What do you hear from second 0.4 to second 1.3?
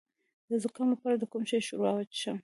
د زکام لپاره د